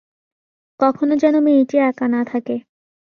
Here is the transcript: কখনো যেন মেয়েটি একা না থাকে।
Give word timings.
কখনো 0.79 1.13
যেন 1.15 1.35
মেয়েটি 1.39 1.75
একা 1.81 2.05
না 2.07 2.21
থাকে। 2.25 2.55